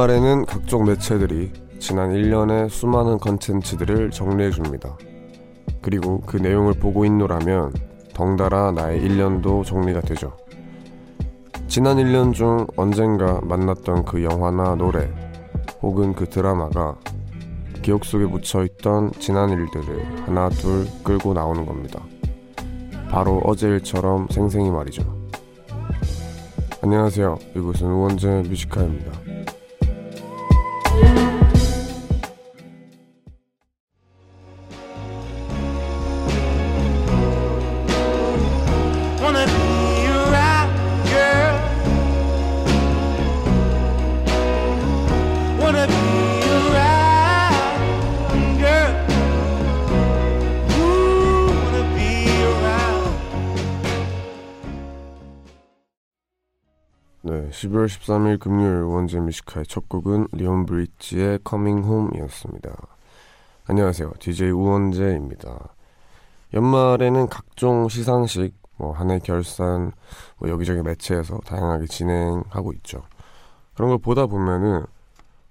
[0.00, 4.96] 연말에는 각종 매체들이 지난 1년의 수많은 컨텐츠들을 정리해줍니다.
[5.82, 7.74] 그리고 그 내용을 보고 있노라면
[8.14, 10.36] 덩달아 나의 1년도 정리가 되죠.
[11.66, 15.12] 지난 1년 중 언젠가 만났던 그 영화나 노래
[15.82, 16.96] 혹은 그 드라마가
[17.82, 22.00] 기억 속에 묻혀있던 지난 일들을 하나 둘 끌고 나오는 겁니다.
[23.10, 25.02] 바로 어제 일처럼 생생히 말이죠.
[26.82, 27.38] 안녕하세요.
[27.54, 29.29] 이곳은 우원재 뮤지카입니다.
[57.40, 62.70] 네, 12월 13일 금요일 원재의 Music High 첫 곡은 Leon Bridges의 Coming Home이었습니다.
[63.66, 64.12] 안녕하세요.
[64.18, 65.74] DJ 우원재입니다.
[66.52, 69.92] 연말에는 각종 시상식, 뭐 한해 결산,
[70.36, 73.04] 뭐 여기저기 매체에서 다양하게 진행하고 있죠.
[73.72, 74.84] 그런 걸 보다 보면은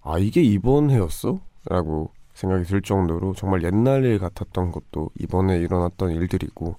[0.04, 1.40] 아 이게 이번 해였어?
[1.66, 6.76] 라고 생각이 들 정도로 정말 옛날 일 같았던 것도 이번에 일어났던 일들이고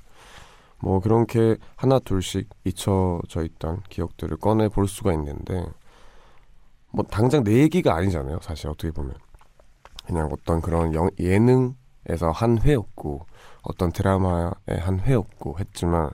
[0.80, 5.64] 뭐 그렇게 하나 둘씩 잊혀져 있던 기억들을 꺼내 볼 수가 있는데
[6.92, 9.14] 뭐 당장 내 얘기가 아니잖아요 사실 어떻게 보면
[10.04, 13.26] 그냥 어떤 그런 영, 예능에서 한 회였고
[13.62, 16.10] 어떤 드라마의 한 회였고 했지만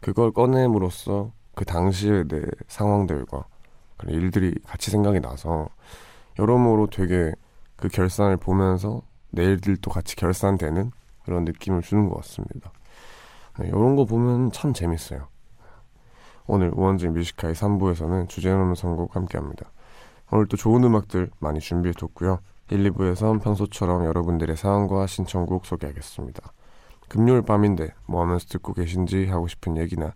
[0.00, 3.44] 그걸 꺼냄으로써 그 당시의 내 상황들과
[3.96, 5.68] 그런 일들이 같이 생각이 나서
[6.38, 7.32] 여러모로 되게
[7.76, 10.90] 그 결산을 보면서 내일들도 같이 결산되는
[11.24, 12.72] 그런 느낌을 주는 것 같습니다.
[13.58, 15.28] 네, 이런 거 보면 참 재밌어요.
[16.46, 19.70] 오늘 우원재의 Music High 3부에서는 주제넘는 선곡 함께합니다.
[20.30, 22.40] 오늘 또 좋은 음악들 많이 준비해뒀고요.
[22.70, 26.52] 1, 2부에선 평소처럼 여러분들의 사연과 신청곡 소개하겠습니다.
[27.08, 30.14] 금요일 밤인데 뭐 하면서 듣고 계신지 하고 싶은 얘기나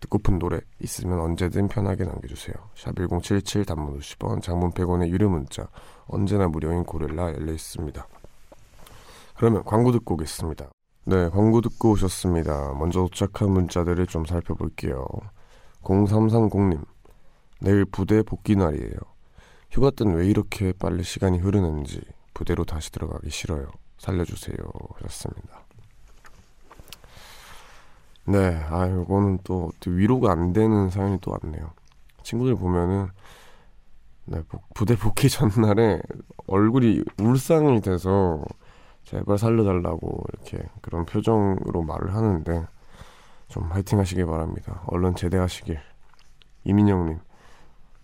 [0.00, 2.54] 듣고픈 노래 있으면 언제든 편하게 남겨주세요.
[2.74, 5.66] 샵 1077 단문 50원 장문 100원의 유료 문자
[6.06, 8.06] 언제나 무료인 고릴라 열려 있습니다.
[9.36, 10.68] 그러면 광고 듣고 오겠습니다.
[11.08, 12.74] 네, 광고 듣고 오셨습니다.
[12.74, 15.06] 먼저 도착한 문자들을 좀 살펴볼게요.
[15.82, 16.84] 0330님,
[17.62, 18.92] 내일 부대 복귀 날이에요.
[19.70, 22.02] 휴가 때는 왜 이렇게 빨리 시간이 흐르는지
[22.34, 23.70] 부대로 다시 들어가기 싫어요.
[23.96, 24.58] 살려주세요.
[24.96, 25.64] 하셨습니다.
[28.26, 31.70] 네, 아, 이거는 또 위로가 안 되는 사연이 또 왔네요.
[32.22, 33.08] 친구들 보면은,
[34.26, 34.42] 네,
[34.74, 36.02] 부대 복귀 전날에
[36.48, 38.44] 얼굴이 울상이 돼서
[39.08, 42.66] 제발 살려달라고 이렇게 그런 표정으로 말을 하는데
[43.48, 44.82] 좀 화이팅 하시길 바랍니다.
[44.86, 45.80] 얼른 제대하시길.
[46.64, 47.18] 이민영님,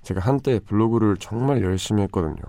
[0.03, 2.43] 제가 한때 블로그를 정말 열심히 했거든요.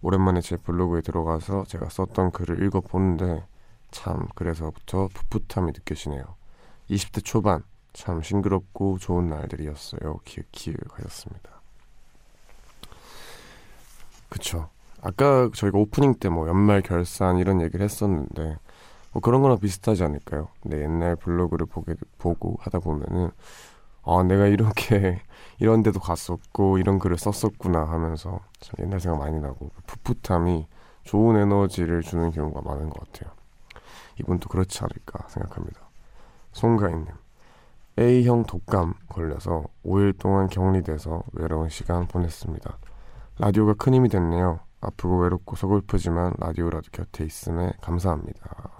[0.00, 3.44] 오랜만에 제 블로그에 들어가서 제가 썼던 글을 읽어보는데
[3.90, 6.22] 참 그래서부터 풋풋함이 느껴지네요.
[6.90, 7.64] 20대 초반
[7.94, 10.20] 참 싱그럽고 좋은 날들이었어요.
[10.24, 11.50] 키읔키읔 하셨습니다.
[14.28, 14.70] 그쵸.
[15.02, 18.56] 아까 저희가 오프닝 때 뭐 연말 결산 이런 얘기를 했었는데
[19.12, 20.48] 뭐 그런 거랑 비슷하지 않을까요?
[20.64, 23.30] 내 옛날 블로그를 보게 보고 하다 보면은
[24.04, 25.20] 아 내가 이렇게
[25.60, 30.66] 이런 데도 갔었고 이런 글을 썼었구나 하면서 참 옛날 생각 많이 나고 그 풋풋함이
[31.04, 33.32] 좋은 에너지를 주는 경우가 많은 것 같아요.
[34.20, 35.80] 이분도 그렇지 않을까 생각합니다.
[36.52, 37.06] 송가인님
[37.98, 42.78] A형 독감 걸려서 5일 동안 격리돼서 외로운 시간 보냈습니다.
[43.38, 44.60] 라디오가 큰 힘이 됐네요.
[44.80, 48.70] 아프고 외롭고 서글프지만 라디오라도 곁에 있음에 감사합니다.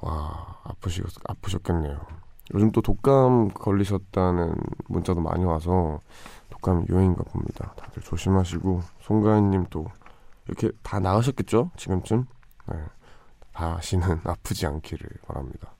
[0.00, 1.98] 와 아프시 아프셨겠네요.
[2.54, 4.54] 요즘 또 독감 걸리셨다는
[4.88, 6.00] 문자도 많이 와서
[6.50, 7.72] 독감 유행인가 봅니다.
[7.76, 9.86] 다들 조심하시고 송가인님 또
[10.46, 11.70] 이렇게 다 나으셨겠죠?
[11.76, 12.26] 지금쯤
[12.68, 12.76] 네.
[13.52, 15.72] 다시는 아프지 않기를 바랍니다.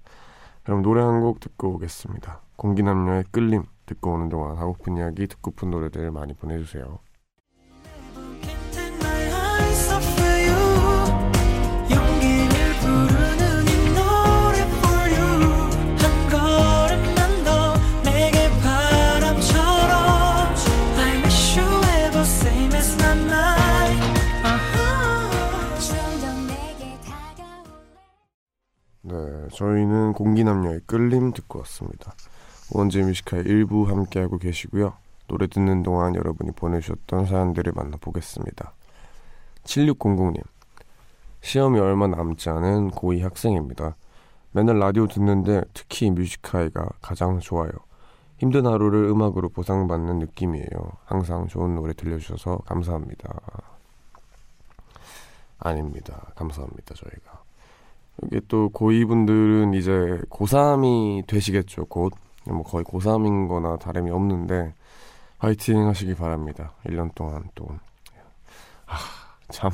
[0.62, 2.40] 그럼 노래 한 곡 듣고 오겠습니다.
[2.56, 6.98] 공기남녀의 끌림 듣고 오는 동안 하고픈 이야기 듣고픈 노래들 많이 보내주세요.
[29.54, 32.14] 저희는 공기남녀의 끌림 듣고 왔습니다.
[32.72, 34.94] 원재의 Music High 1부 함께하고 계시고요.
[35.28, 38.72] 노래 듣는 동안 여러분이 보내주셨던 사연들을 만나보겠습니다.
[39.64, 40.42] 7600님
[41.40, 43.96] 시험이 얼마 남지 않은 고2 학생입니다.
[44.52, 47.70] 맨날 라디오 듣는데 특히 Music High가 가장 좋아요.
[48.38, 50.68] 힘든 하루를 음악으로 보상받는 느낌이에요.
[51.04, 53.40] 항상 좋은 노래 들려주셔서 감사합니다.
[55.58, 56.32] 아닙니다.
[56.34, 57.33] 감사합니다, 저희가.
[58.22, 59.90] 이게 또 고2분들은 이제
[60.30, 62.12] 고3이 되시겠죠, 곧.
[62.46, 64.74] 뭐 거의 고3인 거나 다름이 없는데,
[65.38, 66.72] 화이팅 하시기 바랍니다.
[66.86, 67.68] 1년 동안 또.
[68.86, 68.96] 아,
[69.50, 69.70] 참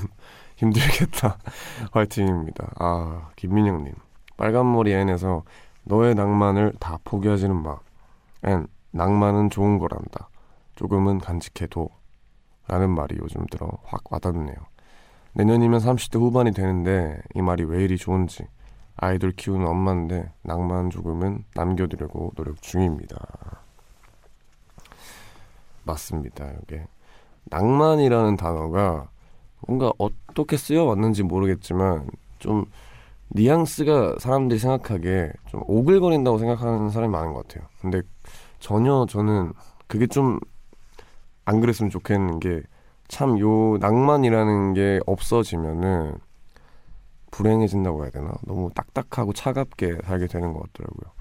[0.57, 1.39] 힘들겠다.
[1.93, 2.73] 화이팅입니다.
[2.79, 3.95] 아, 김민영님.
[4.37, 5.43] 빨간머리 앤에서
[5.85, 7.79] 너의 낭만을 다 포기하지는 마.
[8.45, 10.29] 앤, 낭만은 좋은 거란다.
[10.77, 11.89] 조금은 간직해도.
[12.67, 14.57] 라는 말이 요즘 들어 확 와닿네요.
[15.35, 18.45] 내년이면 30대 후반이 되는데 이 말이 왜 이리 좋은지
[18.97, 23.17] 아이들 키우는 엄마인데 낭만 조금은 남겨두려고 노력 중입니다.
[25.85, 26.51] 맞습니다.
[26.63, 26.87] 이게
[27.45, 29.09] 낭만이라는 단어가
[29.67, 32.67] 뭔가 어떻게 쓰여왔는지 모르겠지만 좀
[33.29, 37.69] 뉘앙스가 사람들이 생각하기에 좀 오글거린다고 생각하는 사람이 많은 것 같아요.
[37.81, 38.03] 근데
[38.59, 39.53] 전혀 저는
[39.87, 40.41] 그게 좀
[41.51, 42.63] 안 그랬으면 좋겠는 게
[43.11, 46.15] 참 요 낭만이라는 게 없어지면은
[47.31, 48.33] 불행해진다고 해야 되나?
[48.47, 51.13] 너무 딱딱하고 차갑게 살게 되는 것 같더라고요.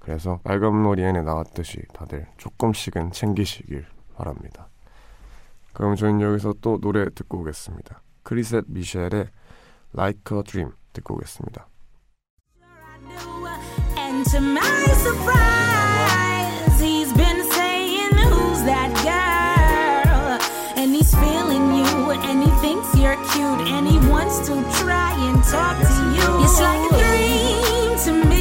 [0.00, 3.84] 그래서 빨간머리 앤에 나왔듯이 다들 조금씩은 챙기시길
[4.16, 4.68] 바랍니다.
[5.72, 8.00] 그럼 저희는 여기서 또 노래 듣고 오겠습니다.
[8.22, 9.26] 크리셋 미셸의
[9.94, 11.66] Like a Dream 듣고 오겠습니다.
[23.06, 26.44] You're cute, and he wants to try and talk to you.
[26.44, 28.35] It's like a dream to me.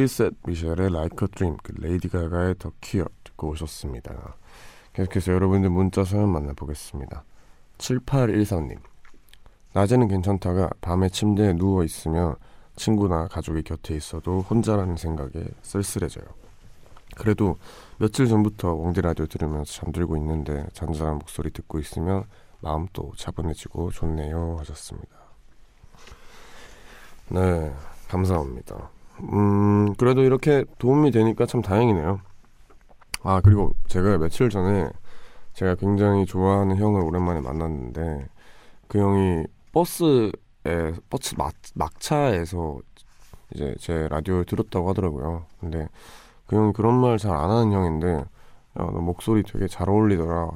[0.00, 4.34] 크리셋 미셸의 Like a Dream, 그 레이디 가가의 더 큐어 듣고 오셨습니다.
[4.94, 7.22] 계속해서 여러분들 문자 사연 만나보겠습니다.
[7.76, 8.78] 7814님.
[9.74, 12.36] 낮에는 괜찮다가 밤에 침대에 누워 있으면
[12.76, 16.24] 친구나 가족이 곁에 있어도 혼자라는 생각에 쓸쓸해져요.
[17.16, 17.58] 그래도
[17.98, 22.24] 며칠 전부터 웡디 라디오 들으면서 잠들고 있는데 잔잔한 목소리 듣고 있으면
[22.60, 25.10] 마음 또 차분해지고 좋네요 하셨습니다.
[27.28, 27.70] 네,
[28.08, 28.99] 감사합니다.
[29.32, 32.20] 음, 그래도 이렇게 도움이 되니까 참 다행이네요.
[33.22, 34.88] 아, 그리고 제가 며칠 전에
[35.54, 38.28] 제가 굉장히 좋아하는 형을 오랜만에 만났는데
[38.88, 40.32] 그 형이 버스에,
[41.10, 42.80] 버스 막, 막차에서
[43.54, 45.46] 이제 제 라디오를 들었다고 하더라고요.
[45.60, 45.88] 근데
[46.46, 48.24] 그 형이 그런 말 잘 안 하는 형인데 야,
[48.76, 50.50] 너 목소리 되게 잘 어울리더라.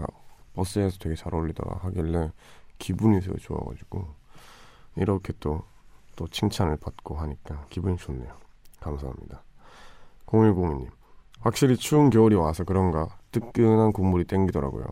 [0.54, 2.30] 버스에서 되게 잘 어울리더라 하길래
[2.78, 4.06] 기분이 되게 좋아가지고
[4.96, 8.32] 이렇게 또또 칭찬을 받고 하니까 기분이 좋네요.
[8.84, 9.42] 감사합니다.
[10.26, 10.88] 0102님.
[11.40, 14.84] 확실히 추운 겨울이 와서 그런가 뜨끈한 국물이 땡기더라고요.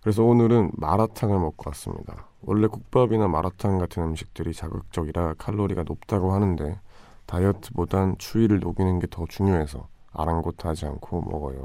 [0.00, 2.26] 그래서 오늘은 마라탕을 먹고 왔습니다.
[2.42, 6.80] 원래 국밥이나 마라탕 같은 음식들이 자극적이라 칼로리가 높다고 하는데
[7.26, 11.62] 다이어트보단 추위를 녹이는 게 더 중요해서 아랑곳하지 않고 먹어요.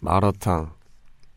[0.00, 0.72] 마라탕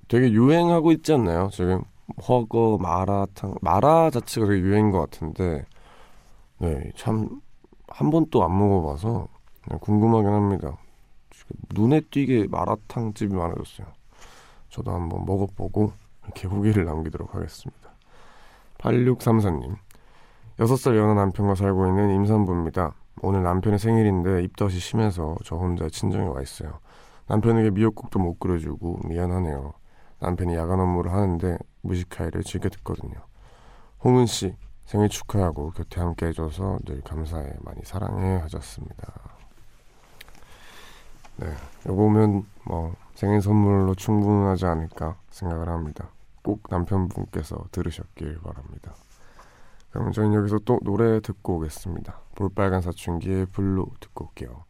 [0.08, 1.50] 되게 유행하고 있지 않나요?
[1.52, 1.84] 지금
[2.28, 5.66] 허거, 마라탕, 마라 자체가 되게 유행인 것 같은데,
[6.58, 7.42] 네, 참,
[7.94, 9.28] 한 번도 안 먹어봐서
[9.70, 10.78] 네, 궁금하긴 합니다.
[11.74, 13.88] 눈에 띄게 마라탕 집이 많아졌어요.
[14.70, 15.92] 저도 한번 먹어보고
[16.24, 17.92] 이렇게 후기를 남기도록 하겠습니다.
[18.78, 19.76] 8634님,
[20.58, 22.94] 6살 연하 남편과 살고 있는 임산부입니다.
[23.22, 26.80] 오늘 남편의 생일인데 입덧이 심해서 저 혼자 친정에 와 있어요.
[27.28, 29.74] 남편에게 미역국도 못 끓여주고 미안하네요.
[30.20, 33.14] 남편이 야간 업무를 하는데 Music High를 즐겨 듣거든요.
[34.04, 34.56] 홍은 씨
[34.92, 39.14] 생일 축하하고 곁에 함께 해줘서 늘 감사해 많이 사랑해 하셨습니다.
[41.38, 41.48] 네,
[41.88, 46.10] 요거면 뭐 생일 선물로 충분하지 않을까 생각을 합니다.
[46.44, 48.94] 꼭 남편분께서 들으셨길 바랍니다.
[49.92, 52.20] 그럼 저희는 여기서 또 노래 듣고 오겠습니다.
[52.36, 54.66] 볼빨간 사춘기의 Blue 듣고 올게요.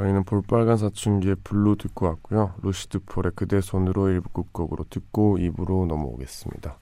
[0.00, 2.54] 저희는 볼빨간 사춘기의 Blue 듣고 왔고요.
[2.62, 6.78] 루시드 폴의 그대 손으로 1부 끝곡으로 듣고 2부로 넘어오겠습니다.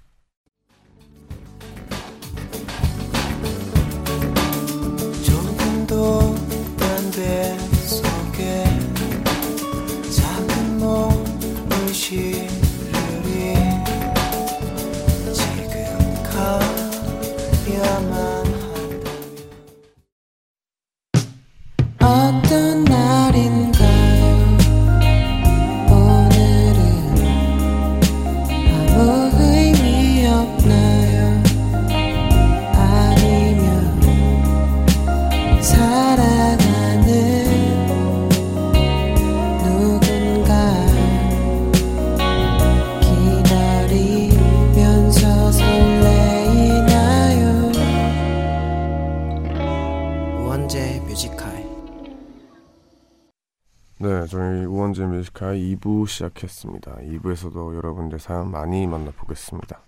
[55.78, 56.97] 2부 시작했습니다.
[56.97, 59.80] 2부에서도 여러분들 사연 많이 만나보겠습니다.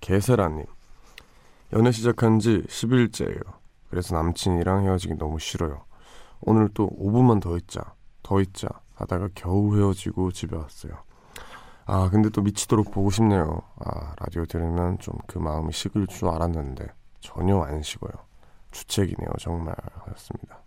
[0.00, 0.64] 개세라님
[1.72, 3.42] 연애 시작한 지 10일째예요.
[3.90, 5.84] 그래서 남친이랑 헤어지기 너무 싫어요.
[6.40, 10.92] 오늘 또 5분만 더 있자, 더 있자 하다가 겨우 헤어지고 집에 왔어요.
[11.84, 13.62] 아 근데 또 미치도록 보고 싶네요.
[13.80, 16.86] 아 라디오 들으면 좀 그 마음이 식을 줄 알았는데
[17.20, 18.12] 전혀 안 식어요.
[18.70, 20.61] 주책이네요 정말 하였습니다.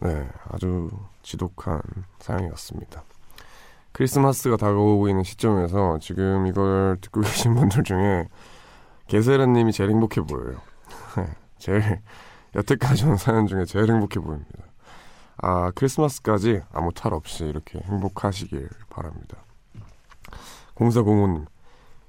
[0.00, 0.90] 네, 아주
[1.22, 1.82] 지독한
[2.20, 3.02] 사연이었습니다.
[3.92, 8.28] 크리스마스가 다가오고 있는 시점에서 지금 이걸 듣고 계신 분들 중에
[9.08, 10.60] 게세라님이 제일 행복해 보여요.
[11.16, 11.26] 네,
[11.58, 12.00] 제일
[12.54, 14.64] 여태까지 온 사연 중에 제일 행복해 보입니다.
[15.38, 19.38] 아 크리스마스까지 아무 탈 없이 이렇게 행복하시길 바랍니다.
[20.76, 21.46] 0405님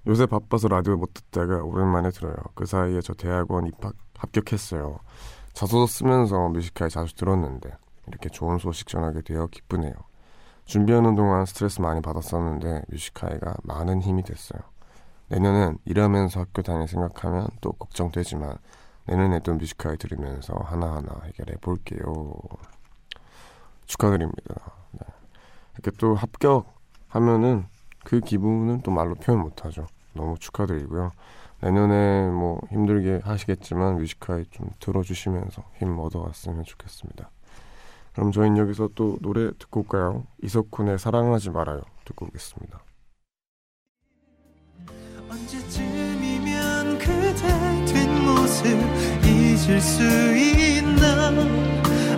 [0.07, 2.35] 요새 바빠서 라디오 못 듣다가 오랜만에 들어요.
[2.53, 4.99] 그 사이에 저 대학원 입학 합격했어요.
[5.53, 7.71] 자소서 쓰면서 Music High 자주 들었는데
[8.07, 9.93] 이렇게 좋은 소식 전하게 되어 기쁘네요.
[10.65, 14.61] 준비하는 동안 스트레스 많이 받았었는데 Music High가 많은 힘이 됐어요.
[15.29, 18.57] 내년엔 일하면서 학교 다닐 생각하면 또 걱정되지만
[19.05, 22.33] 내년에도 Music High 들으면서 하나하나 해결해 볼게요.
[23.85, 24.55] 축하드립니다.
[24.91, 24.99] 네.
[25.73, 27.65] 이렇게 또 합격하면은
[28.03, 29.87] 그 기분은 또 말로 표현 못하죠.
[30.13, 31.11] 너무 축하드리고요.
[31.61, 37.29] 내년에 뭐 힘들게 하시겠지만 뮤지컬 좀 들어주시면서 힘 얻어갔으면 좋겠습니다.
[38.13, 40.25] 그럼 저희는 여기서 또 노래 듣고 올까요?
[40.43, 42.79] 이석훈의 사랑하지 말아요 듣고 오겠습니다.
[45.29, 48.65] 언제쯤이면 그대 뒷모습
[49.23, 50.01] 잊을 수
[50.35, 51.29] 있나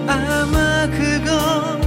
[0.07, 1.80] 아마 그건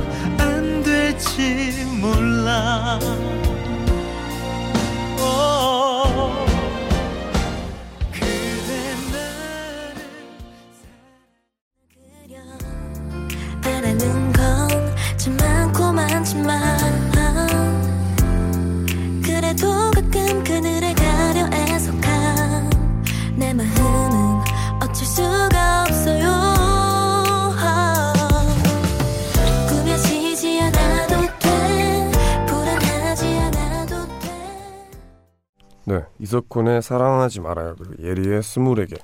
[36.85, 38.97] 사랑하지 말아요 그리고 예리의 스물에게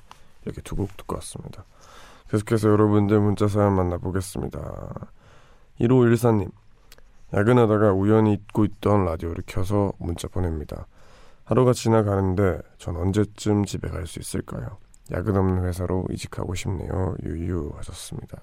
[0.44, 1.64] 이렇게 두 곡 듣고 왔습니다.
[2.30, 4.60] 계속해서 여러분들 문자 사연 만나보겠습니다.
[5.80, 6.50] 1514님
[7.34, 10.86] 야근하다가 우연히 잊고 있던 라디오를 켜서 문자 보냅니다.
[11.44, 14.78] 하루가 지나가는데 전 언제쯤 집에 갈 수 있을까요?
[15.12, 17.16] 야근 없는 회사로 이직하고 싶네요.
[17.24, 18.38] 유유 하셨습니다.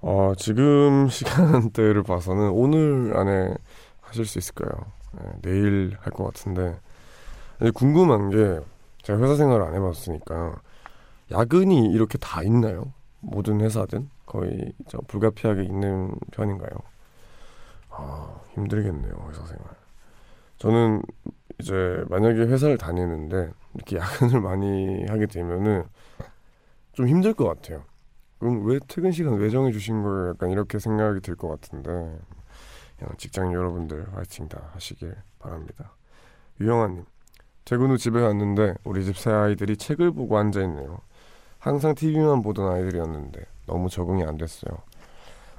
[0.00, 3.54] 어, 지금 시간대를 봐서는 오늘 안에
[4.00, 4.70] 하실 수 있을까요?
[5.12, 6.78] 네, 내일 할 것 같은데
[7.74, 8.60] 궁금한 게
[9.02, 10.60] 제가 회사 생활을 안 해봤으니까
[11.30, 12.92] 야근이 이렇게 다 있나요?
[13.20, 16.70] 모든 회사든 거의 저 불가피하게 있는 편인가요?
[17.90, 19.66] 아 힘들겠네요 회사 생활.
[20.58, 21.02] 저는
[21.60, 25.84] 이제 만약에 회사를 다니는데 이렇게 야근을 많이 하게 되면은
[26.92, 27.84] 좀 힘들 것 같아요.
[28.38, 30.30] 그럼 왜 퇴근 시간 왜 정해 주신 거예요?
[30.30, 32.18] 약간 이렇게 생각이 들 것 같은데
[33.18, 35.92] 직장 여러분들 화이팅 다 하시길 바랍니다.
[36.60, 37.04] 유영아님,
[37.64, 40.98] 퇴근 후 집에 왔는데 우리 집 새 아이들이 책을 보고 앉아 있네요.
[41.58, 44.78] 항상 TV만 보던 아이들이었는데 너무 적응이 안 됐어요.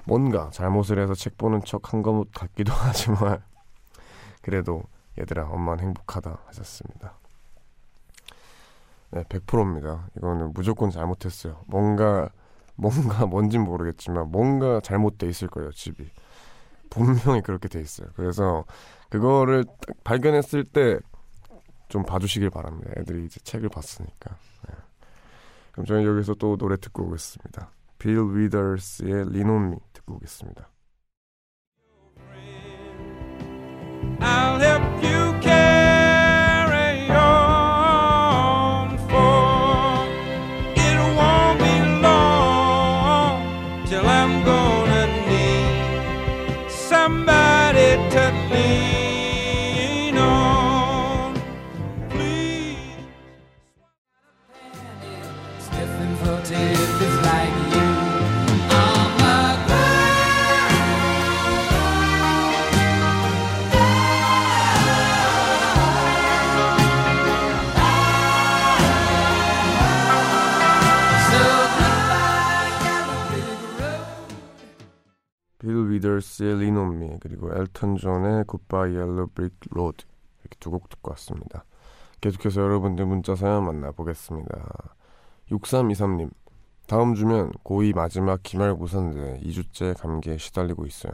[0.05, 3.41] 뭔가 잘못을 해서 책 보는 척 한 것 같기도 하지만
[4.41, 4.84] 그래도
[5.20, 7.13] 얘들아 엄마는 행복하다 하셨습니다.
[9.12, 10.08] 네, 100%입니다.
[10.17, 11.62] 이거는 무조건 잘못했어요.
[11.67, 12.29] 뭔가
[12.75, 16.10] 뭔가 뭔진 모르겠지만 뭔가 잘못돼 있을 거예요 집이.
[16.89, 18.08] 분명히 그렇게 돼 있어요.
[18.15, 18.65] 그래서
[19.10, 21.00] 그거를 딱 발견했을 때
[21.91, 22.89] 좀 봐주시길 바랍니다.
[22.98, 24.38] 애들이 이제 책을 봤으니까.
[24.67, 24.75] 네.
[25.74, 27.69] 그럼 저는 여기서 또 노래 듣고 오겠습니다.
[28.00, 30.69] 빌 위더스의 리노미 듣고 오겠습니다.
[78.51, 80.03] Goodbye Yellow Brick Road
[80.41, 81.63] 이렇게 두 곡 듣고 왔습니다.
[82.20, 84.96] 계속해서 여러분들 문자 사연 만나보겠습니다.
[85.50, 86.29] 6323님
[86.88, 91.13] 다음 주면 고2 마지막 기말고사인데 2주째 감기에 시달리고 있어요.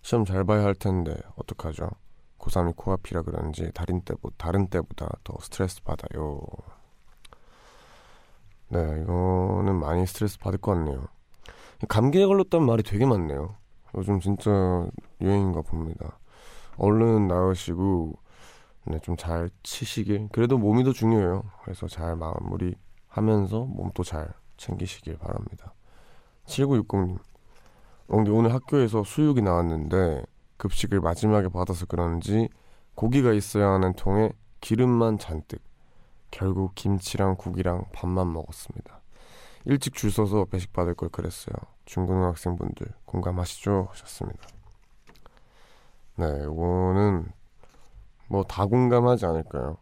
[0.00, 1.90] 시험 잘 봐야 할 텐데 어떡하죠?
[2.38, 6.40] 고3이 코앞이라 그런지 다른, 때보, 다른 때보다 더 스트레스 받아요.
[8.68, 11.06] 네, 이거는 많이 스트레스 받을 것 같네요.
[11.88, 13.54] 감기에 걸렸다는 말이 되게 많네요.
[13.96, 14.50] 요즘 진짜
[15.20, 16.18] 유행인가 봅니다.
[16.76, 18.14] 얼른 나으시고
[18.84, 20.28] 네, 좀 잘 치시길.
[20.32, 21.44] 그래도 몸이 더 중요해요.
[21.62, 25.74] 그래서 잘 마무리하면서 몸도 잘 챙기시길 바랍니다.
[26.46, 27.18] 7960님.
[28.08, 30.24] 엉디 오늘 학교에서 수육이 나왔는데
[30.56, 32.48] 급식을 마지막에 받아서 그런지
[32.94, 35.62] 고기가 있어야 하는 통에 기름만 잔뜩.
[36.30, 39.00] 결국 김치랑 국이랑 밥만 먹었습니다.
[39.66, 41.54] 일찍 줄 서서 배식 받을 걸 그랬어요.
[41.84, 43.88] 중고등학생분들 공감하시죠?
[43.90, 44.48] 하셨습니다.
[46.16, 47.26] 네, 이거는
[48.28, 49.78] 뭐 다 공감하지 않을까요?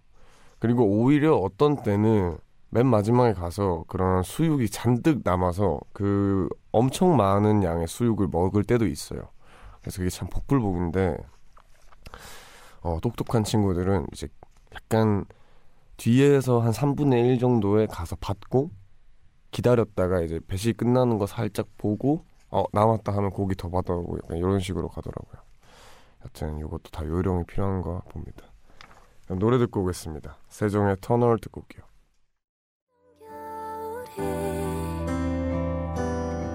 [0.58, 2.38] 그리고 오히려 어떤 때는
[2.70, 9.22] 맨 마지막에 가서 그런 수육이 잔뜩 남아서 그 엄청 많은 양의 수육을 먹을 때도 있어요.
[9.80, 11.16] 그래서 그게 참 복불복인데
[12.82, 14.28] 어, 똑똑한 친구들은 이제
[14.74, 15.24] 약간
[15.96, 18.70] 뒤에서 한 3분의 1 정도에 가서 받고
[19.50, 24.60] 기다렸다가 이제 배식 끝나는 거 살짝 보고 어 남았다 하면 고기 더 받아오고 약간 이런
[24.60, 25.42] 식으로 가더라고요.
[26.24, 28.46] 여튼 이것도 다 요령이 필요한가 봅니다.
[29.28, 30.36] 노래 듣고 오겠습니다.
[30.48, 31.84] 세종의 터널 듣고 올게요.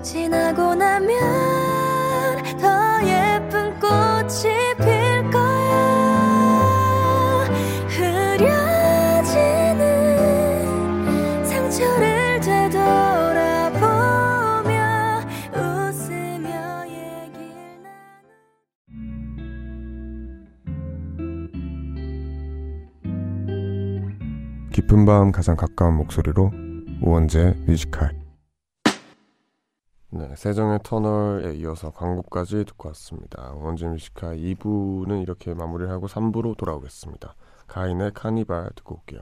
[0.03, 1.44] 지나고 나면
[25.05, 26.51] 나누 깊은 밤 가장 가까운 목소리로
[27.01, 28.11] 우원재의 Music High
[30.09, 33.53] 네, 세정의 터널에 이어서 광고까지 듣고 왔습니다.
[33.55, 37.35] 우원재의 Music High 2부는 이렇게 마무리를 하고 3부로 돌아오겠습니다.
[37.67, 39.21] 가인의 카니발 듣고 올게요.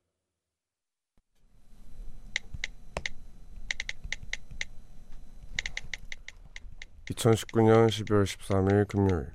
[7.11, 9.27] 2019년 12월 13일 금요일.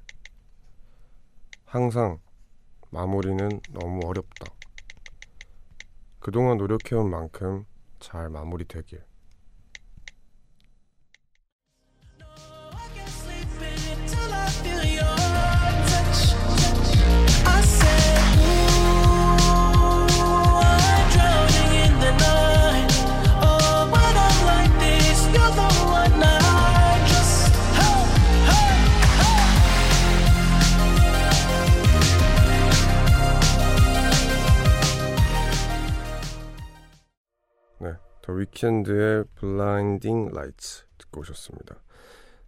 [1.64, 2.18] 항상
[2.90, 4.46] 마무리는 너무 어렵다.
[6.18, 7.66] 그동안 노력해온 만큼
[8.00, 9.04] 잘 마무리되길.
[38.38, 41.76] Weeknd의 Blinding Lights 듣고 오셨습니다.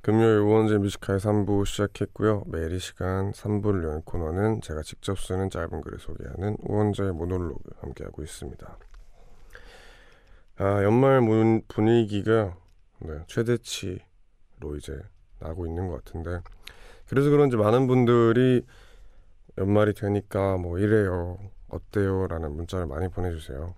[0.00, 2.44] 금요일 우원재의 Music High 3부 시작했고요.
[2.46, 8.22] 매일 이 시간 3부를 여는 코너는 제가 직접 쓰는 짧은 글을 소개하는 우원재의 모놀로그 함께하고
[8.22, 8.78] 있습니다.
[10.60, 11.20] 아, 연말
[11.68, 12.56] 분위기가
[13.00, 14.98] 네, 최대치로 이제
[15.38, 16.40] 나고 있는 것 같은데
[17.08, 18.66] 그래서 그런지 많은 분들이
[19.56, 23.74] 연말이 되니까 뭐 이래요 어때요 라는 문자를 많이 보내주세요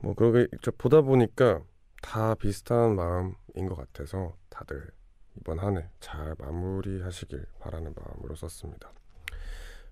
[0.00, 1.62] 뭐 그러게 저 보다 보니까
[2.02, 4.90] 다 비슷한 마음인 것 같아서 다들
[5.36, 8.92] 이번 한 해 잘 마무리하시길 바라는 마음으로 썼습니다.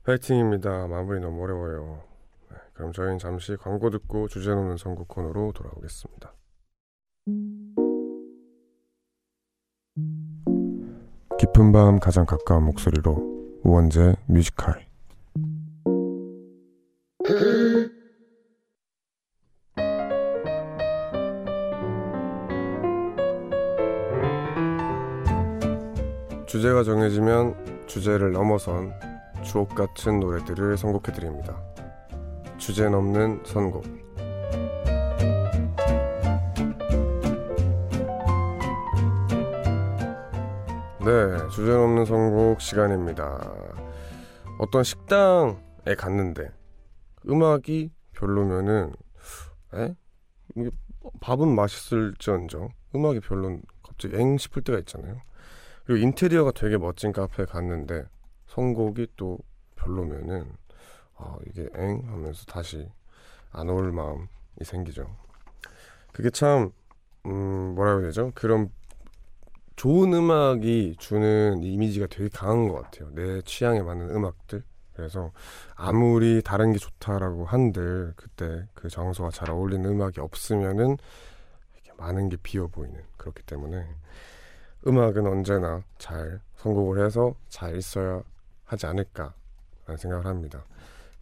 [0.04, 0.86] 파이팅입니다.
[0.88, 2.02] 마무리 너무 어려워요.
[2.50, 6.32] 네, 그럼 저희는 잠시 광고 듣고 주제 넘는 선곡 코너로 돌아오겠습니다.
[11.38, 14.86] 깊은 밤 가장 가까운 목소리로 우원재 뮤지컬
[26.46, 28.92] 주제가 정해지면 주제를 넘어선
[29.42, 31.60] 주옥 같은 노래들을 선곡해 드립니다.
[32.56, 33.84] 주제 넘는 선곡.
[41.04, 43.52] 네, 주제 넘는 선곡 시간입니다.
[44.58, 46.50] 어떤 식당에 갔는데
[47.28, 48.92] 음악이 별로면은
[49.74, 49.94] 에?
[51.20, 55.20] 밥은 맛있을지언정 음악이 별로 갑자기 엥 싶을 때가 있잖아요.
[55.86, 58.04] 그리고 인테리어가 되게 멋진 카페에 갔는데
[58.48, 59.38] 선곡이 또
[59.76, 60.50] 별로면은
[61.16, 62.88] 아 이게 엥 하면서 다시
[63.52, 64.26] 안 올 마음이
[64.62, 65.16] 생기죠.
[66.12, 66.72] 그게 참
[67.26, 68.32] 음, 뭐라고 해야 되죠?
[68.34, 68.70] 그런
[69.76, 73.10] 좋은 음악이 주는 이미지가 되게 강한 것 같아요.
[73.14, 74.62] 내 취향에 맞는 음악들.
[74.94, 75.32] 그래서
[75.74, 80.96] 아무리 다른 게 좋다라고 한들 그때 그 장소가 잘 어울리는 음악이 없으면은
[81.74, 83.86] 이렇게 많은 게 비어 보이는 그렇기 때문에
[84.86, 88.22] 음악은 언제나 잘 선곡을 해서 잘 있어야
[88.64, 90.64] 하지 않을까라는 생각을 합니다.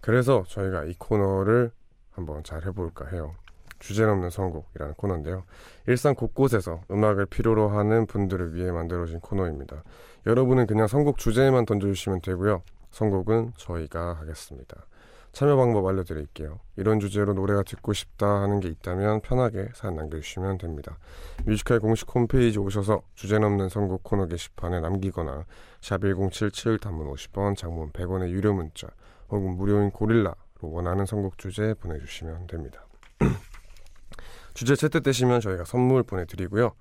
[0.00, 1.70] 그래서 저희가 이 코너를
[2.10, 3.34] 한번 잘 해볼까 해요.
[3.78, 5.44] 주제넘는 선곡이라는 코너인데요.
[5.86, 9.82] 일상 곳곳에서 음악을 필요로 하는 분들을 위해 만들어진 코너입니다.
[10.26, 12.62] 여러분은 그냥 선곡 주제만 던져주시면 되고요.
[12.90, 14.86] 선곡은 저희가 하겠습니다.
[15.34, 16.60] 참여 방법 알려드릴게요.
[16.76, 20.96] 이런 주제로 노래가 듣고 싶다 하는 게 있다면 편하게 사연 남겨주시면 됩니다.
[21.44, 25.44] 뮤지컬 공식 홈페이지 오셔서 주제 넘는 선곡 코너 게시판에 남기거나
[25.80, 28.86] 샵 1077 단문 50원 장문 100원의 유료 문자
[29.28, 32.86] 혹은 무료인 고릴라로 원하는 선곡 주제 보내주시면 됩니다.
[34.54, 36.74] 주제 채택되시면 저희가 선물 보내드리고요.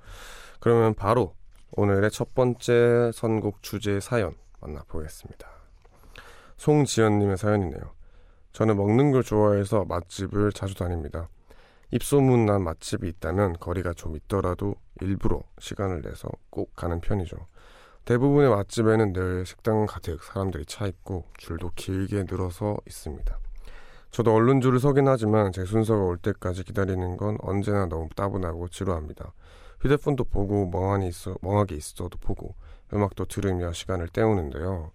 [0.60, 1.34] 그러면 바로
[1.72, 5.50] 오늘의 첫 번째 선곡 주제 사연 만나보겠습니다.
[6.58, 8.03] 송지연님의 사연이네요.
[8.54, 11.28] 저는 먹는 걸 좋아해서 맛집을 자주 다닙니다.
[11.90, 17.36] 입소문 난 맛집이 있다면 거리가 좀 있더라도 일부러 시간을 내서 꼭 가는 편이죠.
[18.06, 23.40] 대부분의 맛집에는 늘 식당 가득 사람들이 차 있고 줄도 길게 늘어서 있습니다.
[24.12, 29.34] 저도 얼른 줄을 서긴 하지만 제 순서가 올 때까지 기다리는 건 언제나 너무 따분하고 지루합니다.
[29.80, 32.54] 휴대폰도 보고 멍하니 있어, 멍하게 있어도 보고
[32.94, 34.92] 음악도 들으며 시간을 때우는데요.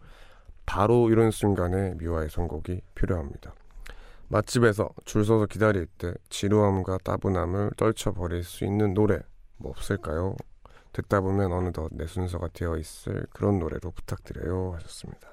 [0.79, 3.53] 바로 이런 순간에 미화의 선곡이 필요합니다.
[4.29, 9.19] 맛집에서 줄 서서 기다릴 때 지루함과 따분함을 떨쳐버릴 수 있는 노래
[9.57, 10.37] 뭐 없을까요?
[10.93, 15.29] 듣다 보면 어느덧 내 순서가 되어 있을 그런 노래로 부탁드려요 하셨습니다.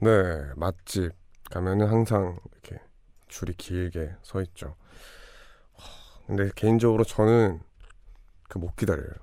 [0.00, 0.10] 네,
[0.56, 1.12] 맛집
[1.50, 2.78] 가면은 항상 이렇게
[3.26, 4.76] 줄이 길게 서 있죠.
[6.26, 7.60] 근데 개인적으로 저는
[8.50, 9.14] 그 못 기다려요.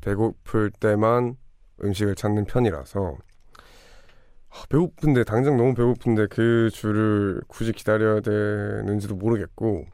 [0.00, 1.36] 배고플 때만
[1.84, 3.18] 음식을 찾는 편이라서
[4.68, 9.86] 배고픈데 당장 너무 배고픈데 그 줄을 굳이 기다려야 되는지도 모르겠고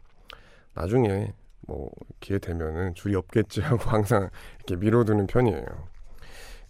[0.75, 1.33] 나중에
[1.67, 1.91] 뭐
[2.21, 5.65] 기회 되면은 줄이 없겠지 하고 항상 이렇게 미뤄두는 편이에요.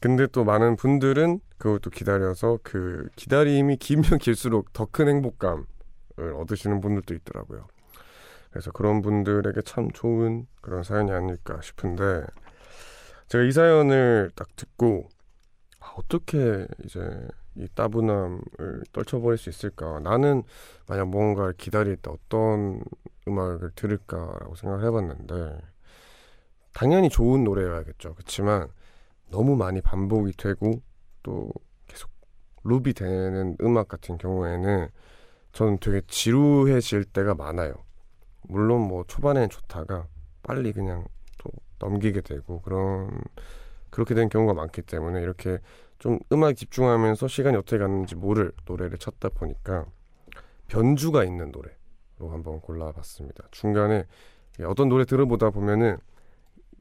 [0.01, 5.65] 근데 또 많은 분들은 그것도 기다려서 그 기다림이 길면 길수록 더 큰 행복감을
[6.37, 7.67] 얻으시는 분들도 있더라고요.
[8.51, 12.25] 그래서 그런 분들에게 참 좋은 그런 사연이 아닐까 싶은데
[13.29, 15.09] 제가 이 사연을 딱 듣고
[15.81, 17.01] 아, 어떻게 이제
[17.59, 18.41] 이 따분함을
[18.93, 19.99] 떨쳐버릴 수 있을까?
[20.01, 20.43] 나는
[20.87, 22.81] 만약 뭔가를 기다릴 때 어떤
[23.27, 25.59] 음악을 들을까라고 생각을 해봤는데
[26.73, 28.15] 당연히 좋은 노래여야겠죠.
[28.15, 28.69] 그렇지만
[29.31, 30.81] 너무 많이 반복이 되고
[31.23, 31.51] 또
[31.87, 32.11] 계속
[32.63, 34.89] 룹이 되는 음악 같은 경우에는
[35.53, 37.75] 저는 되게 지루해질 때가 많아요.
[38.43, 40.07] 물론 뭐 초반에는 좋다가
[40.43, 41.05] 빨리 그냥
[41.39, 43.21] 또 넘기게 되고 그런
[43.91, 45.59] 그렇게 된 경우가 많기 때문에 이렇게
[45.99, 49.87] 좀 음악에 집중하면서 시간이 어떻게 갔는지 모를 노래를 찾다 보니까
[50.69, 51.71] 변주가 있는 노래
[52.21, 53.49] 한번 골라봤습니다.
[53.51, 54.05] 중간에
[54.65, 55.99] 어떤 노래 들어보다 보면은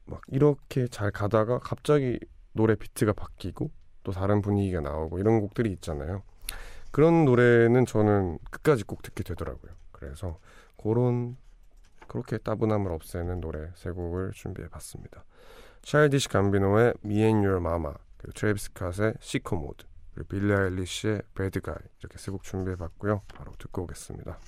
[0.04, 2.18] 막 이렇게 잘 가다가 갑자기
[2.52, 3.70] 노래 비트가 바뀌고
[4.02, 6.22] 또 다른 분위기가 나오고 이런 곡들이 있잖아요.
[6.90, 9.72] 그런 노래는 저는 끝까지 꼭 듣게 되더라고요.
[9.92, 10.38] 그래서
[10.76, 11.36] 그런
[12.06, 15.24] 그렇게 따분함을 없애는 노래 세 곡을 준비해 봤습니다.
[15.82, 21.60] Childish Gambino의 Me and Your Mama 그리고 Travis Scott의 Sicko Mode 그리고 Billie Eilish의 Bad
[21.60, 23.22] Guy 이렇게 세 곡 준비해 봤고요.
[23.34, 24.38] 바로 듣고 오겠습니다.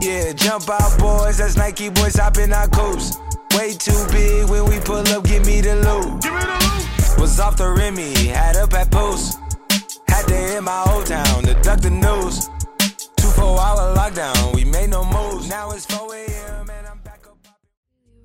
[0.00, 1.36] Yeah, jump out, boys.
[1.38, 3.20] That's Nike boys hopping our coast.
[3.54, 6.22] Way too big when we pull up, give me the loot.
[6.22, 7.20] Give me the loot.
[7.20, 9.38] Was off the Remy, had up at post.
[10.08, 12.48] Had to hit my old town to duck the news.
[13.16, 15.48] Two four hour lockdown, we made no moves.
[15.50, 16.70] Now it's 4 a.m.
[16.70, 17.36] and I'm back up.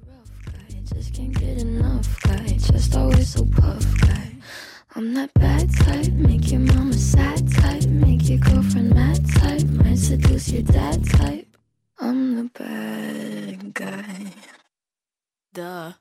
[0.08, 2.48] Rough guy, just can't get enough guy.
[2.58, 4.32] Just always so puff guy.
[4.96, 9.98] I'm that bad type, make your mama sad type, make your girlfriend mad type, might
[9.98, 11.55] seduce your dad type.
[11.99, 14.34] I'm the bad guy.
[15.53, 15.93] Duh.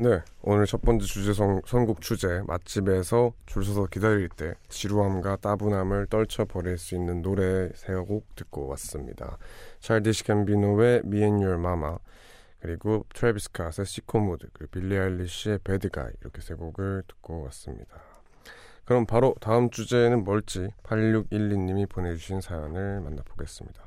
[0.00, 6.06] 네, 오늘 첫 번째 주제 선, 선곡 주제 맛집에서 줄 서서 기다릴 때 지루함과 따분함을
[6.06, 9.38] 떨쳐버릴 수 있는 노래 세 곡 듣고 왔습니다.
[9.80, 11.98] 찰디시 캠비노의 Me and Your Mama
[12.60, 18.00] 그리고 Travis Scott의 Sicko Mode 그리고 Billie Eilish의 Bad Guy 이렇게 세 곡을 듣고 왔습니다.
[18.84, 23.82] 그럼 바로 다음 주제는 뭘지 8612님이 보내주신 사연을 만나보겠습니다.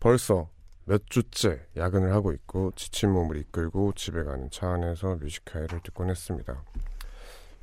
[0.00, 0.50] 벌써
[0.84, 6.10] 몇 주째 야근을 하고 있고 지친 몸을 이끌고 집에 가는 차 안에서 Music High를 듣곤
[6.10, 6.64] 했습니다.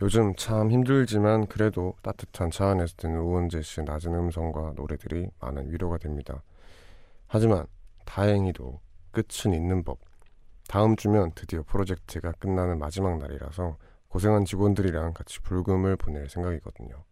[0.02, 5.98] 요즘 참 힘들지만 그래도 따뜻한 차 안에서 듣는 우원재 씨의 낮은 음성과 노래들이 많은 위로가
[5.98, 6.42] 됩니다.
[7.28, 7.68] 하지만
[8.06, 8.80] 다행히도
[9.12, 10.00] 끝은 있는 법.
[10.68, 13.78] 다음 주면 드디어 프로젝트가 끝나는 마지막 날이라서
[14.10, 17.04] 고생한 직원들이랑 같이 불금을 보낼 생각이거든요.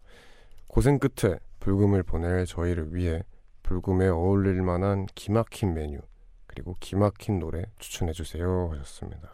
[0.67, 3.23] 고생 끝에 불금을 보낼 저희를 위해
[3.63, 5.99] 불금에 어울릴 만한 기막힌 메뉴
[6.45, 9.29] 그리고 기막힌 노래 추천해 주세요 하셨습니다.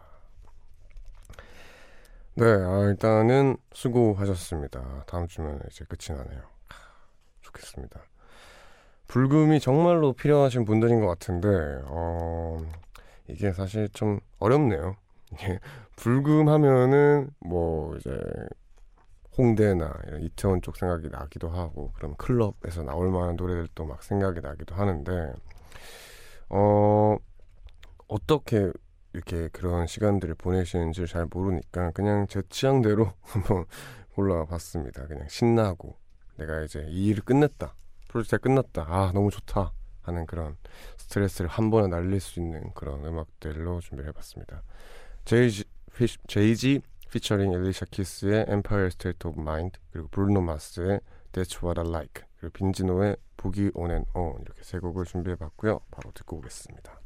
[2.36, 5.04] 네, 아, 일단은 수고하셨습니다.
[5.06, 6.42] 다음 주면 이제 끝이 나네요.
[7.42, 8.02] 좋겠습니다.
[9.06, 11.48] 불금이 정말로 필요하신 분들인 것 같은데,
[11.86, 12.64] 어,
[13.28, 14.96] 이게 사실 좀 어렵네요.
[15.96, 18.10] 불금 하면은 뭐 이제
[19.36, 24.74] 홍대나 이런 이태원 쪽 생각이 나기도 하고 그럼 클럽에서 나올 만한 노래들도 막 생각이 나기도
[24.74, 25.32] 하는데
[26.50, 27.16] 어
[28.06, 28.70] 어떻게
[29.12, 33.64] 이렇게 그런 시간들을 보내시는지 잘 모르니까 그냥 제 취향대로 한번
[34.14, 35.06] 골라봤습니다.
[35.06, 35.96] 그냥 신나고
[36.36, 37.74] 내가 이제 이 일을 끝냈다
[38.14, 39.72] 프로젝트가 끝났다 아 너무 좋다
[40.02, 40.56] 하는 그런
[40.98, 44.62] 스트레스를 한 번에 날릴 수 있는 그런 음악들로 준비를 해봤습니다.
[45.24, 45.64] 제이지,
[46.28, 51.00] 제이지 피처링 엘리샤 키스의 Empire State of Mind 그리고 브루노 마스의
[51.32, 55.80] That's What I Like 그리고 빈지노의 부기 On and On 이렇게 세 곡을 준비해봤고요.
[55.90, 57.00] 바로 듣고 오겠습니다.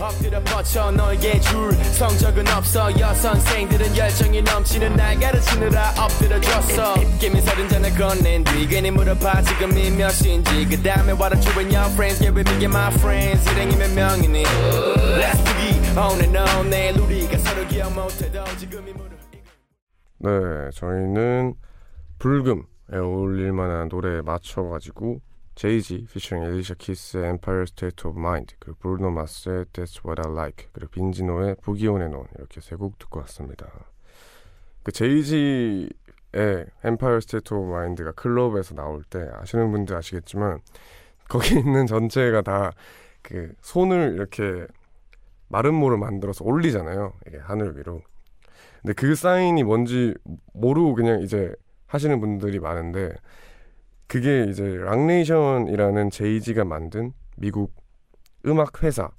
[0.00, 2.90] 엎드려 뻗쳐 너에게 줄 성적은 없어.
[2.98, 6.96] 여선생들은 열정이 넘치는 날 가르치느라 엎드려줬어.
[6.96, 9.42] 입김이 서른 잔을 건넨 뒤 괜히 물어봐.
[9.42, 10.66] 지금이 몇 시인지.
[10.66, 12.22] 그 다음에 what are you and your friends.
[12.22, 13.50] Yeah baby get my friends.
[13.50, 14.42] 일행이 몇 명이니?
[14.42, 16.70] Let's boogie on and on.
[16.70, 19.10] 내일 우리가 서로 기억 못해도 지금이 물어
[20.22, 20.30] 네
[20.74, 21.54] 저희는
[22.18, 25.20] 불금에 어울릴 만한 노래에 맞춰가지고
[25.54, 30.68] 제이지 피처링 Alicia Keys의 Empire State of Mind 그리고 Bruno Mars의 That's What I Like
[30.72, 33.66] 그리고 빈지노의 Boogie On and On 이렇게 세 곡 듣고 왔습니다.
[34.82, 35.90] 그 JAY-Z의
[36.84, 40.60] Empire State of Mind가 클럽에서 나올 때 아시는 분들 아시겠지만
[41.28, 42.72] 거기 있는 전체가 다
[43.22, 44.66] 그 손을 이렇게
[45.48, 47.12] 마름모를 만들어서 올리잖아요.
[47.26, 48.00] 이게 하늘 위로.
[48.80, 50.14] 근데 그 사인이 뭔지
[50.54, 51.54] 모르고 그냥 이제
[51.90, 53.12] 하시는 분들이 많은데
[54.06, 57.74] 그게 이제 Roc Nation이라는 JAY-Z가 만든 미국
[58.46, 59.10] 음악 회사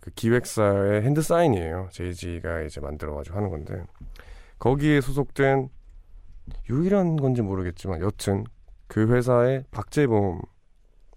[0.00, 1.88] 그 기획사의 hand sign이에요.
[1.92, 3.84] JAY-Z가 이제 만들어가지고 하는 건데
[4.58, 5.68] 거기에 소속된
[6.70, 8.44] 유일한 건지 모르겠지만 여튼
[8.86, 10.40] 그 회사의 박재범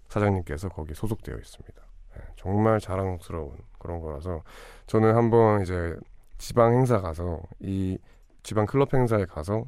[0.08, 1.82] 사장님께서 거기 소속되어 있습니다.
[2.14, 4.42] 네, 정말 자랑스러운 그런 거라서
[4.86, 5.96] 저는 한번 이제
[6.36, 7.96] 지방 행사 가서 이
[8.42, 9.64] 지방 클럽 행사에 가서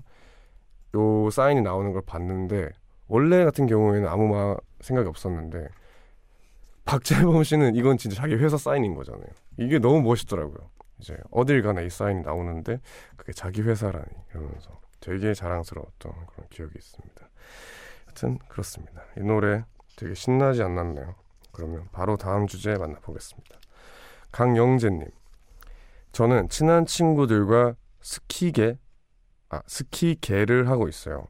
[0.95, 2.71] 요 사인이 나오는 걸 봤는데
[3.07, 5.69] 원래 같은 경우에는 아무 말 생각이 없었는데
[6.85, 9.27] 박재범 씨는 이건 진짜 자기 회사 사인인 거잖아요.
[9.59, 10.71] 이게 너무 멋있더라고요.
[10.99, 12.81] 이제 어딜 가나 이 사인이 나오는데
[13.17, 17.29] 그게 자기 회사라니 이러면서 되게 자랑스러웠던 그런 기억이 있습니다.
[18.07, 19.03] 하여튼 그렇습니다.
[19.19, 19.65] 이 노래
[19.97, 21.15] 되게 신나지 않았나요?
[21.53, 23.59] 그러면 바로 다음 주제 만나보겠습니다.
[24.33, 25.07] 강영재님,
[26.13, 28.79] 저는 친한 친구들과 스키계,
[29.55, 31.27] 아 스키계를 하고 있어요.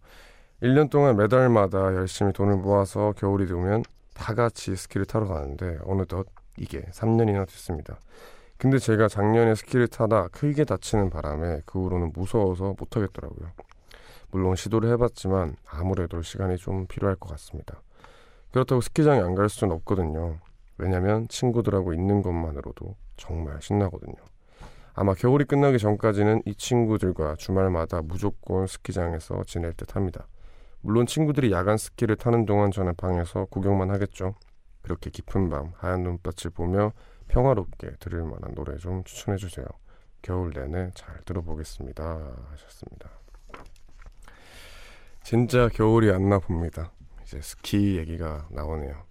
[0.62, 3.82] 1년 동안 매달마다 열심히 돈을 모아서 겨울이 되면
[4.14, 7.98] 다 같이 스키를 타러 가는데 어느덧 이게 3년이나 됐습니다.
[8.56, 13.50] 근데 제가 작년에 스키를 타다 크게 다치는 바람에 그 후로는 무서워서 못하겠더라고요.
[14.30, 17.82] 물론 시도를 해봤지만 아무래도 시간이 좀 필요할 것 같습니다.
[18.52, 20.38] 그렇다고 스키장에 안 갈 수는 없거든요.
[20.78, 24.14] 왜냐면 친구들하고 있는 것만으로도 정말 신나거든요.
[24.96, 30.28] 아마 겨울이 끝나기 전까지는 이 친구들과 주말마다 무조건 스키장에서 지낼 듯 합니다.
[30.80, 34.34] 물론 친구들이 야간 스키를 타는 동안 저는 방에서 구경만 하겠죠.
[34.82, 36.92] 그렇게 깊은 밤 하얀 눈밭을 보며
[37.26, 39.66] 평화롭게 들을 만한 노래 좀 추천해 주세요.
[40.22, 42.46] 겨울 내내 잘 들어보겠습니다.
[42.50, 43.10] 하셨습니다.
[45.24, 46.92] 진짜 겨울이 안나 봅니다.
[47.24, 49.02] 이제 스키 얘기가 나오네요.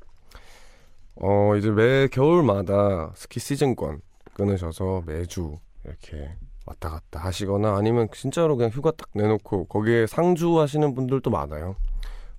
[1.15, 4.01] 어, 이제 매 겨울마다 스키 시즌권
[4.35, 11.29] 끊으셔서 매주 이렇게 왔다 갔다 하시거나 아니면 진짜로 그냥 휴가 딱 내놓고 거기에 상주하시는 분들도
[11.29, 11.75] 많아요.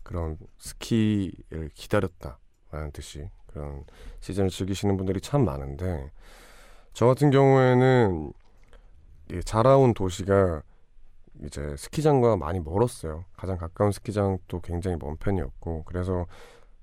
[0.02, 3.85] 그런 스키를 기다렸다라는 뜻이 그런
[4.20, 6.11] 시즌을 즐기시는 분들이 참 많은데
[6.92, 8.33] 저 같은 경우에는
[9.44, 10.62] 자라온 도시가
[11.44, 13.24] 이제 스키장과 많이 멀었어요.
[13.37, 16.26] 가장 가까운 스키장도 굉장히 먼 편이었고 그래서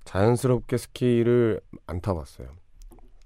[0.04, 2.48] 자연스럽게 스키를 안 타봤어요.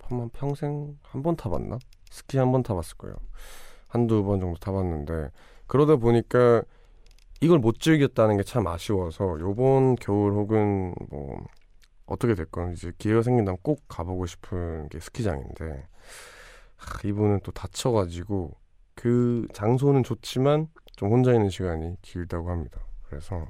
[0.03, 1.79] 한번 평생 한 번 타봤나?
[2.11, 3.17] 스키 한 번 타봤을 거예요.
[3.89, 5.31] 한두 번 정도 타봤는데
[5.67, 6.63] 그러다 보니까
[7.41, 11.45] 이걸 못 즐겼다는 게 참 아쉬워서 요번 겨울 혹은 뭐
[12.07, 15.89] 어떻게 됐건 이제 기회가 생긴다면 꼭 가보고 싶은 게 스키장인데
[16.77, 18.55] 하, 이분은 또 다쳐가지고
[18.95, 22.81] 그 장소는 좋지만 좀 혼자 있는 시간이 길다고 합니다.
[23.09, 23.47] 그래서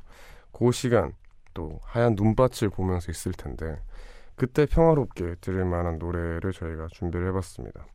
[0.53, 1.13] 그 시간
[1.55, 3.81] 또 하얀 눈밭을 보면서 있을 텐데
[4.37, 7.87] 그때 평화롭게 들을 만한 노래를 저희가 준비를 해봤습니다.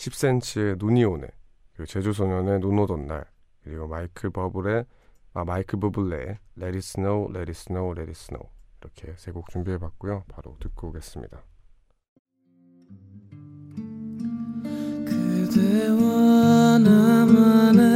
[0.00, 1.26] 10cm의 눈이 오네
[1.74, 3.24] 그리고 제주소년의 눈 오던 날
[3.62, 4.86] 그리고 마이클 버블의
[5.34, 8.48] 아 마이클 버블의 Let It Snow, Let It Snow, Let It Snow
[8.80, 10.24] 이렇게 세 곡 준비해봤고요.
[10.28, 11.42] 바로 듣고 오겠습니다.
[15.04, 17.89] 그대와 나만의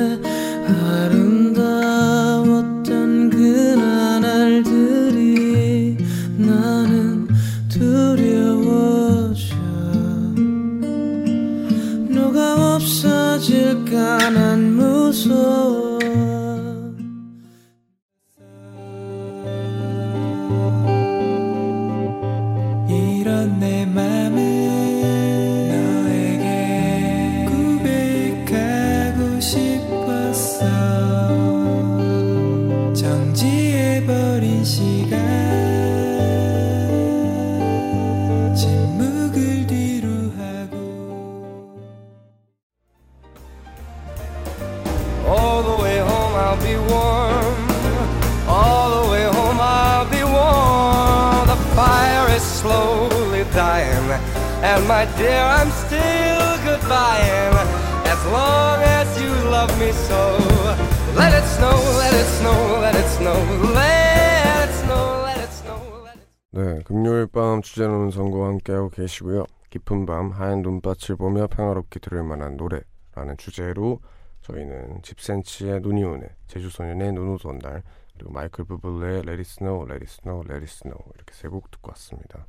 [68.95, 74.01] 계시고요 깊은 밤 하얀 눈밭을 보며 평화롭게 들을 만한 노래라는 주제로
[74.43, 77.83] 저희는 10cm의 눈이 오네, 제주소년의 눈 오던 날,
[78.13, 82.47] 그리고 마이클 부블레의 Let It Snow, Let It Snow 이렇게 세 곡 듣고 왔습니다.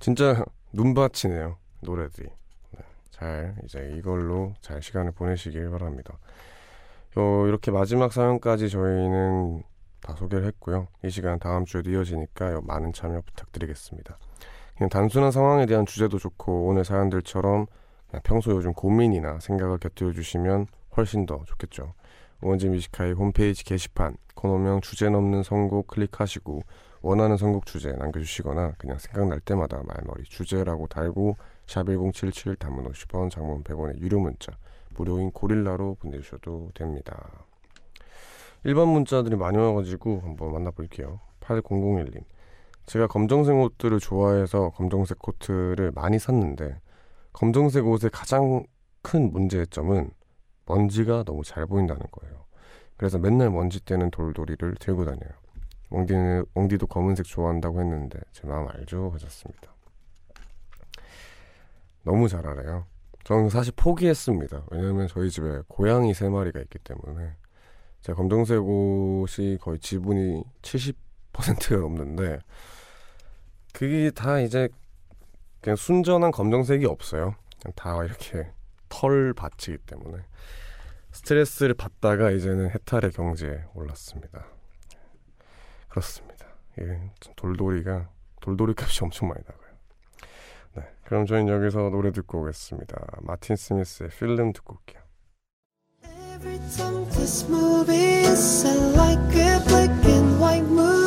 [0.00, 2.28] 진짜 눈밭이네요, 노래들이.
[2.72, 6.18] 네, 잘 이제 이걸로 잘 시간을 보내시길 바랍니다.
[7.16, 9.62] 요, 이렇게 마지막 사연까지 저희는
[10.00, 10.88] 다 소개를 했고요.
[11.04, 14.18] 이 시간 다음 주에도 이어지니까 많은 참여 부탁드리겠습니다.
[14.76, 17.66] 그냥 단순한 상황에 대한 주제도 좋고 오늘 사연들처럼
[18.22, 20.66] 평소 요즘 고민이나 생각을 곁들여 주시면
[20.96, 21.94] 훨씬 더 좋겠죠.
[22.42, 26.62] 우원재의 Music High 홈페이지 게시판 코너명 주제 넘는 선곡 클릭하시고
[27.02, 33.98] 원하는 선곡 주제 남겨주시거나 그냥 생각날 때마다 말머리 주제라고 달고 샵1077 단문 50원 장문 100원의
[34.00, 34.52] 유료 문자
[34.90, 37.46] 무료인 고릴라로 보내주셔도 됩니다.
[38.64, 41.20] 일반 문자들이 많이 와가지고 한번 만나볼게요.
[41.40, 42.24] 8001님
[42.86, 46.80] 제가 검정색 옷들을 좋아해서 검정색 코트를 많이 샀는데
[47.32, 48.64] 검정색 옷의 가장
[49.02, 50.10] 큰 문제점은
[50.66, 52.44] 먼지가 너무 잘 보인다는 거예요.
[52.96, 55.30] 그래서 맨날 먼지 떼는 돌돌이를 들고 다녀요.
[55.90, 59.10] 웡디는, 웡디도 검은색 좋아한다고 했는데 제 마음 알죠?
[59.14, 59.74] 하셨습니다.
[62.02, 62.86] 너무 잘 알아요.
[63.24, 64.64] 저는 사실 포기했습니다.
[64.70, 67.32] 왜냐면 저희 집에 고양이 세 마리가 있기 때문에
[68.02, 72.38] 제가 검정색 옷이 거의 지분이 70%가 넘는데
[73.74, 74.68] 그게 다 이제
[75.60, 77.34] 그냥 순전한 검정색이 없어요.
[77.74, 78.48] 다 이렇게
[78.88, 80.22] 털 받치기 때문에
[81.10, 84.46] 스트레스를 받다가 이제는 해탈의 경지에 올랐습니다.
[85.88, 86.46] 그렇습니다.
[86.80, 88.08] 예, 돌돌이가
[88.40, 89.74] 돌돌이 값이 엄청 많이 나가요.
[90.76, 93.20] 네, 그럼 저희는 여기서 노래 듣고 오겠습니다.
[93.22, 95.02] 마틴 스미스의 필름 듣고 올게요.
[96.04, 98.66] Every time this movie is
[98.96, 101.03] like a black and white movie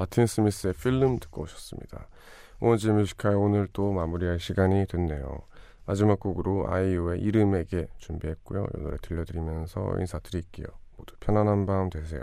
[0.00, 2.08] 마틴 스미스의 필름 듣고 오셨습니다.
[2.60, 5.42] 오원지 뮤지컬 오늘 또 마무리할 시간이 됐네요.
[5.84, 8.66] 마지막 곡으로 아이유의 이름에게 준비했고요.
[8.78, 10.68] 이 노래 들려드리면서 인사드릴게요.
[10.96, 12.22] 모두 편안한 밤 되세요.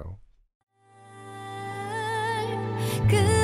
[3.07, 3.37] 그